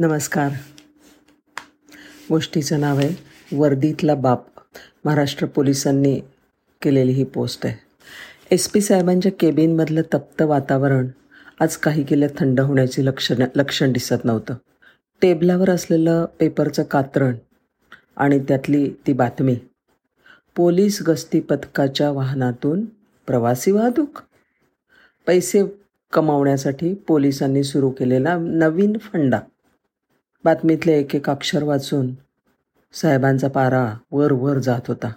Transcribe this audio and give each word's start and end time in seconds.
नमस्कार. 0.00 0.52
गोष्टीचं 2.30 2.80
नाव 2.80 2.98
आहे 2.98 3.10
वर्दीतला 3.56 4.14
बाप. 4.14 4.46
महाराष्ट्र 5.04 5.46
पोलिसांनी 5.46 6.20
केलेली 6.82 7.12
ही 7.12 7.24
पोस्ट 7.24 7.66
आहे. 7.66 7.74
एस 8.50 8.68
पी 8.68 8.80
साहेबांच्या 8.80 9.32
केबिनमधलं 9.32 10.02
तप्त 10.14 10.42
वातावरण 10.42 11.08
आज 11.60 11.76
काही 11.76 12.04
केलं 12.04 12.26
थंड 12.38 12.60
होण्याची 12.60 13.06
लक्षण 13.06 13.44
लक्षण 13.56 13.92
दिसत 13.92 14.24
नव्हतं. 14.24 14.54
टेबलावर 15.22 15.70
असलेलं 15.70 16.24
पेपरचं 16.24 16.82
कात्रण 16.82 17.36
आणि 18.16 18.38
त्यातली 18.38 18.90
ती 19.06 19.12
बातमी. 19.12 19.56
पोलीस 20.56 21.02
गस्ती 21.06 21.40
पथकाच्या 21.40 22.10
वाहनातून 22.10 22.84
प्रवासी 23.26 23.70
वाहतूक. 23.70 24.20
पैसे 25.26 25.66
कमावण्यासाठी 26.12 26.94
पोलिसांनी 26.94 27.64
सुरू 27.64 27.90
केलेला 27.90 28.36
नवीन 28.38 28.98
फंडा. 28.98 29.40
बातमीतले 30.48 30.98
एक 30.98 31.14
एक 31.14 31.30
अक्षर 31.30 31.62
वाचून 31.62 32.14
साहेबांचा 32.92 33.48
पारा 33.48 33.94
वर 34.12 34.32
वर 34.32 34.58
जात 34.58 34.88
होता. 34.88 35.12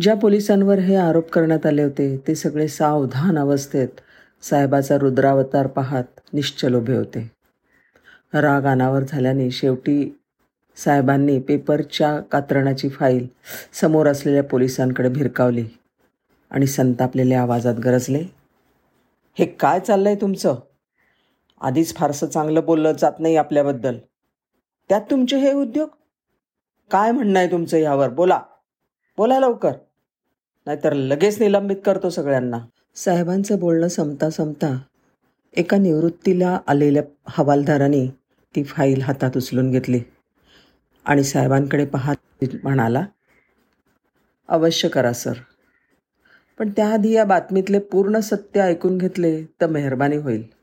ज्या 0.00 0.14
पोलिसांवर 0.16 0.78
हे 0.78 0.96
आरोप 0.96 1.30
करण्यात 1.30 1.66
आले 1.66 1.82
होते 1.82 2.16
ते 2.28 2.34
सगळे 2.34 2.68
सावधान 2.68 3.38
अवस्थेत 3.38 3.88
साहेबाचा 4.42 4.98
रुद्रावतार 4.98 5.66
पाहत 5.66 6.20
निश्चल 6.32 6.74
उभे 6.74 6.96
होते. 6.96 7.30
राग 8.34 8.64
अनावर 8.64 9.02
झाल्याने 9.02 9.50
शेवटी 9.50 10.18
साहेबांनी 10.76 11.38
पेपरच्या 11.38 12.20
कात्रणाची 12.20 12.88
फाईल 12.88 13.26
समोर 13.72 14.06
असलेल्या 14.06 14.42
पोलिसांकडे 14.42 15.08
भिरकावली 15.08 15.64
आणि 16.50 16.66
संतापलेल्या 16.66 17.42
आवाजात 17.42 17.74
गरजले 17.74 18.24
हे 19.38 19.46
काय 19.46 19.80
चाललं 19.80 20.08
आहे 20.08 20.20
तुमचं? 20.20 20.54
आधीच 21.60 21.96
फारसं 21.96 22.26
चांगलं 22.26 22.64
बोललं 22.64 22.92
जात 22.92 23.12
नाही 23.18 23.36
आपल्याबद्दल. 23.36 23.98
त्यात 24.92 25.02
तुमचे 25.10 25.36
हे 25.36 25.52
उद्योग? 25.52 25.88
काय 26.90 27.12
म्हणणं 27.12 27.38
आहे 27.38 27.50
तुमचं 27.50 27.76
यावर? 27.76 28.08
बोला. 28.08 28.40
बोला 29.16 29.40
लवकर. 29.40 29.72
नाहीतर 30.66 30.92
लगेच 30.92 31.40
निलंबित 31.40 31.76
करतो 31.84 32.10
सगळ्यांना. 32.10 32.58
साहेबांचं 32.94 33.58
बोलणं 33.58 33.88
संपता 33.88 34.30
संपता 34.30 34.78
एका 35.56 35.76
निवृत्तीला 35.76 36.60
आलेल्या 36.66 37.02
हवालदाराने 37.28 38.06
ती 38.56 38.64
फाईल 38.64 39.02
हातात 39.02 39.30
उचलून 39.36 39.70
घेतली. 39.70 40.00
आणि 41.04 41.24
साहेबांकडे 41.24 41.84
पाहत 41.84 42.44
म्हणाला 42.62 43.06
अवश्य 44.48 44.88
करा 44.88 45.12
सर. 45.12 45.34
पण 46.58 46.70
त्याआधी 46.70 47.12
या 47.12 47.24
बातमीतले 47.24 47.78
पूर्ण 47.78 48.18
सत्य 48.18 48.60
ऐकून 48.60 48.98
घेतले 48.98 49.44
तर 49.44 49.66
मेहरबानी 49.66 50.16
होईल. 50.16 50.61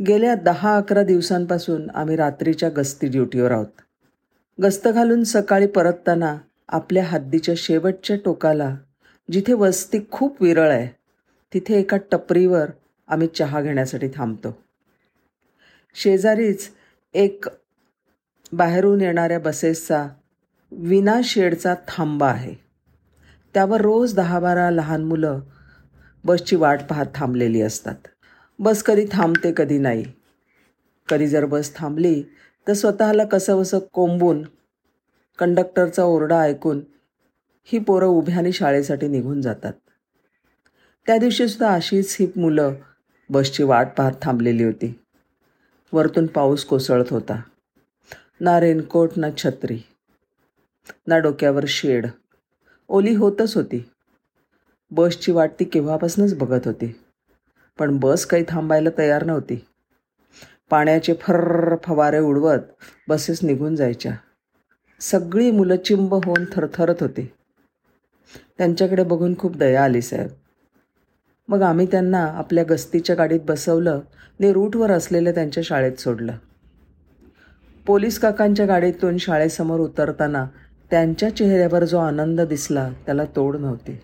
गेल्या 0.00 0.34
दहा 0.34 0.76
अकरा 0.76 1.02
दिवसांपासून 1.02 1.90
आम्ही 1.90 2.16
रात्रीच्या 2.16 2.68
गस्ती 2.68 3.06
ड्युटीवर 3.06 3.50
आहोत. 3.50 3.66
गस्त 4.62 4.88
घालून 4.88 5.24
सकाळी 5.24 5.66
परतताना 5.66 6.36
आपल्या 6.68 7.04
हद्दीच्या 7.04 7.54
शेवटच्या 7.56 8.16
टोकाला 8.24 8.76
जिथे 9.32 9.52
वस्ती 9.52 9.98
खूप 10.10 10.42
विरळ 10.42 10.70
आहे 10.70 10.88
तिथे 11.54 11.78
एका 11.80 11.96
टपरीवर 12.12 12.70
आम्ही 13.08 13.28
चहा 13.28 13.60
घेण्यासाठी 13.60 14.08
थांबतो. 14.08 14.56
शेजारीच 15.94 16.70
एक 17.14 17.44
बाहेरून 18.52 19.00
येणाऱ्या 19.00 19.38
बसेसचा 19.38 20.08
विना 20.72 21.20
शेडचा 21.24 21.74
थांबा 21.88 22.28
आहे. 22.28 22.54
त्यावर 23.54 23.80
रोज 23.80 24.14
दहा 24.14 24.40
बारा 24.40 24.70
लहान 24.70 25.04
मुलं 25.04 25.40
बसची 26.24 26.56
वाट 26.56 26.80
पाहत 26.90 27.06
थांबलेली 27.14 27.62
असतात. 27.62 28.08
बस 28.58 28.82
कधी 28.82 29.04
थांबते 29.12 29.52
कधी 29.56 29.78
नाही. 29.78 30.04
कधी 31.08 31.26
जर 31.26 31.44
बस 31.44 31.76
थांबली 31.76 32.22
तर 32.68 32.72
स्वतःला 32.72 33.24
कसंवसं 33.24 33.78
कोंबून 33.78 34.42
कंडक्टरचा 35.38 36.04
ओरडा 36.04 36.40
ऐकून 36.40 36.80
ही 37.64 37.78
पोरं 37.78 38.06
उभ्याने 38.06 38.52
शाळेसाठी 38.52 39.08
निघून 39.08 39.40
जातात. 39.40 39.72
त्या 41.06 41.18
दिवशीसुद्धा 41.18 41.74
अशीच 41.74 42.16
ही 42.20 42.26
मुलं 42.36 42.74
बसची 43.30 43.62
वाट 43.62 43.88
पाहत 43.98 44.12
थांबलेली 44.22 44.64
होती. 44.64 45.00
वरतून 45.92 46.26
पाऊस 46.26 46.64
कोसळत 46.64 47.04
होता. 47.10 47.42
ना 48.40 48.60
रेनकोट 48.60 49.10
ना 49.16 49.26
छत्री 49.36 49.78
ना 51.06 51.18
डोक्यावर 51.18 51.64
शेड. 51.68 52.06
ओली 52.88 53.14
होतच 53.14 53.56
होती. 53.56 53.90
बसची 54.90 55.32
वाट 55.32 55.50
ती 55.60 55.64
केव्हापासूनच 55.64 56.38
बघत 56.38 56.60
होती. 56.64 57.00
पण 57.78 57.98
बस 57.98 58.26
काही 58.26 58.44
थांबायला 58.48 58.88
तयार 58.98 59.24
नव्हती. 59.24 59.66
पाण्याचे 60.70 61.14
फर्र 61.14 61.76
फवारे 61.84 62.18
उडवत 62.18 62.58
बसेस 63.08 63.38
निघून 63.42 63.76
जायच्या. 63.76 64.12
सगळी 65.00 65.50
मुलं 65.50 65.76
चिंब 65.76 66.14
होऊन 66.14 66.44
थरथरत 66.52 66.94
होती. 67.00 67.32
त्यांच्याकडे 68.58 69.02
बघून 69.02 69.38
खूप 69.38 69.56
दया 69.56 69.84
आली 69.84 70.02
साहेब. 70.02 70.28
मग 71.48 71.62
आम्ही 71.62 71.86
त्यांना 71.86 72.26
आपल्या 72.26 72.64
गस्तीच्या 72.70 73.16
गाडीत 73.16 73.40
बसवलं 73.44 74.00
ने 74.40 74.52
रूटवर 74.52 74.90
असलेलं 74.90 75.34
त्यांच्या 75.34 75.62
शाळेत 75.62 75.92
सोडलं. 75.92 76.32
पोलीस 77.86 78.18
काकांच्या 78.18 78.66
गाडीतून 78.66 79.18
शाळेसमोर 79.18 79.80
उतरताना 79.80 80.46
त्यांच्या 80.90 81.36
चेहऱ्यावर 81.36 81.84
जो 81.84 81.98
आनंद 81.98 82.40
दिसला 82.40 82.90
त्याला 83.06 83.24
तोड 83.36 83.56
नव्हती. 83.56 84.00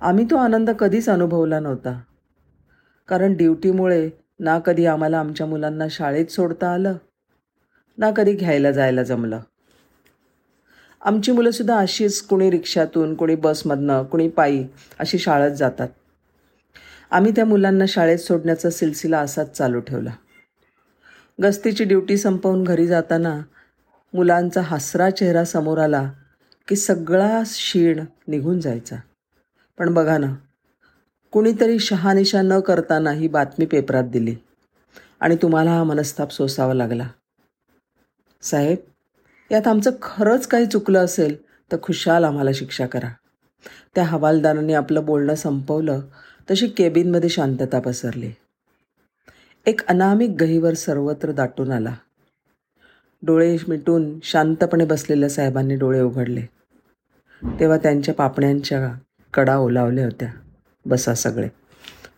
आम्ही 0.00 0.24
तो 0.24 0.36
आनंद 0.36 0.70
कधीच 0.70 1.08
अनुभवला 1.08 1.60
नव्हता. 1.60 2.00
कारण 3.08 3.34
ड्युटीमुळे 3.34 4.10
ना 4.38 4.58
कधी 4.58 4.86
आम्हाला 4.86 5.18
आमच्या 5.18 5.46
मुलांना 5.46 5.84
शाळेत 5.90 6.26
सोडता 6.26 6.72
आलं 6.72 6.96
ना 7.98 8.10
कधी 8.10 8.32
घ्यायला 8.32 8.70
जायला 8.70 9.02
जमलं. 9.02 9.40
आमची 11.02 11.32
मुलंसुद्धा 11.32 11.78
अशीच 11.78 12.22
कुणी 12.22 12.50
रिक्षातून 12.50 13.14
कुणी 13.14 13.34
बसमधनं 13.34 14.02
कुणी 14.02 14.28
पायी 14.28 14.66
अशी 14.98 15.18
शाळेत 15.18 15.50
जातात. 15.50 15.88
आम्ही 17.10 17.32
त्या 17.36 17.44
मुलांना 17.44 17.84
शाळेत 17.88 18.18
सोडण्याचा 18.18 18.70
सिलसिला 18.70 19.18
असाच 19.18 19.56
चालू 19.56 19.80
ठेवला. 19.80 20.10
गस्तीची 21.42 21.84
ड्युटी 21.84 22.16
संपवून 22.16 22.64
घरी 22.64 22.86
जाताना 22.86 23.40
मुलांचा 24.14 24.60
हसरा 24.60 25.10
चेहरा 25.10 25.44
समोर 25.44 25.78
आला 25.78 26.12
की 26.68 26.76
सगळा 26.76 27.42
शीण 27.46 28.04
निघून 28.28 28.60
जायचा. 28.60 28.96
पण 29.78 29.94
बघा 29.94 30.18
ना 30.18 30.34
कुणीतरी 31.32 31.78
शहानिशा 31.78 32.42
न 32.42 32.60
करताना 32.60 33.10
ही 33.10 33.28
बातमी 33.28 33.66
पेपरात 33.66 34.04
दिली. 34.04 34.36
आणि 35.20 35.36
तुम्हाला 35.36 35.70
हा 35.70 35.84
मनस्ताप 35.84 36.30
सोसावा 36.30 36.74
लागला. 36.74 37.08
साहेब 38.42 38.76
यात 39.50 39.66
आमचं 39.66 39.90
खरंच 40.02 40.46
काही 40.46 40.66
चुकलं 40.66 41.04
असेल 41.04 41.36
तर 41.72 41.76
खुशाल 41.82 42.24
आम्हाला 42.24 42.50
शिक्षा 42.54 42.86
करा. 42.86 43.08
त्या 43.94 44.04
हवालदाराने 44.04 44.72
आपलं 44.72 45.04
बोलणं 45.04 45.34
संपवलं 45.34 46.00
तशी 46.50 46.68
केबिनमध्ये 46.68 47.28
शांतता 47.28 47.80
पसरली. 47.80 48.32
एक 49.66 49.86
अनामिक 49.86 50.30
गहीवर 50.40 50.74
सर्वत्र 50.74 51.32
दाटून 51.32 51.72
आला. 51.72 51.94
डोळे 53.22 53.56
मिटून 53.68 54.18
शांतपणे 54.22 54.84
बसलेल्या 54.84 55.28
साहेबांनी 55.28 55.76
डोळे 55.76 56.00
उघडले. 56.00 56.42
तेव्हा 57.60 57.78
त्यांच्या 57.78 58.14
पापण्यांच्या 58.14 58.92
कडा 59.34 59.56
ओलावल्या 59.56 60.04
होत्या. 60.04 60.28
बसा 60.86 61.14
सगळे. 61.14 61.48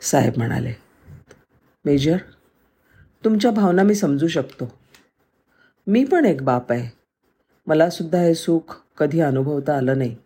साहेब 0.00 0.32
म्हणाले 0.36 0.72
मेजर 1.84 2.16
तुमच्या 3.24 3.50
भावना 3.50 3.82
मी 3.82 3.94
समजू 3.94 4.28
शकतो. 4.28 4.78
मी 5.86 6.04
पण 6.04 6.24
एक 6.24 6.42
बाप 6.42 6.72
आहे. 6.72 6.98
मलासुद्धा 7.66 8.18
हे 8.18 8.34
सुख 8.34 8.82
कधी 8.98 9.20
अनुभवता 9.20 9.76
आलं 9.76 9.98
नाही. 9.98 10.16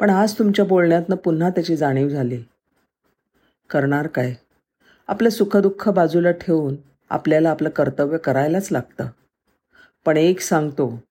पण 0.00 0.10
आज 0.10 0.38
तुमच्या 0.38 0.64
बोलण्यातनं 0.64 1.16
पुन्हा 1.16 1.50
त्याची 1.50 1.76
जाणीव 1.76 2.08
झाली. 2.08 2.42
करणार 3.70 4.06
काय? 4.06 4.34
आपलं 5.08 5.28
सुखदुःख 5.28 5.88
बाजूला 5.88 6.30
ठेवून 6.30 6.76
आपल्याला 7.10 7.50
आपलं 7.50 7.68
कर्तव्य 7.68 8.18
करायलाच 8.18 8.72
लागतं. 8.72 9.06
पण 10.04 10.16
एक 10.16 10.40
सांगतो 10.40 11.02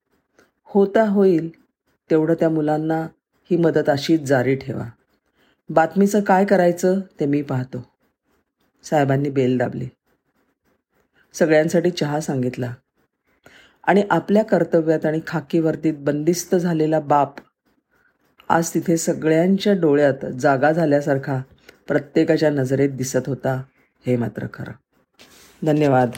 होता 0.63 1.09
होईल 1.09 1.61
तेवढं 2.09 2.33
त्या 2.33 2.49
मुलांना 2.49 3.07
ही 3.51 3.57
मदत 3.57 3.89
अशीच 3.89 4.21
जारी 4.21 4.55
ठेवा. 4.55 4.85
बातमीचं 5.69 6.21
काय 6.21 6.45
करायचं 6.45 6.99
ते 7.19 7.25
मी 7.25 7.41
पाहतो. 7.41 7.85
साहेबांनी 8.83 9.29
बेल 9.29 9.57
दाबली. 9.57 9.87
सगळ्यांसाठी 11.33 11.89
चहा 11.89 12.19
सांगितला. 12.19 12.73
आणि 13.83 14.03
आपल्या 14.09 14.43
कर्तव्यात 14.43 15.05
आणि 15.05 15.19
खाकीवर्तीत 15.27 15.93
बंदिस्त 15.97 16.55
झालेला 16.55 16.99
बाप 16.99 17.33
आज 18.49 18.73
तिथे 18.73 18.97
सगळ्यांच्या 18.97 19.73
डोळ्यात 19.73 20.25
जागा 20.39 20.71
झाल्यासारखा 20.71 21.41
प्रत्येकाच्या 21.87 22.49
नजरेत 22.49 22.89
दिसत 22.89 23.27
होता 23.27 23.63
हे 24.05 24.17
मात्र 24.17 24.47
खरं. 24.53 24.71
धन्यवाद. 25.65 26.11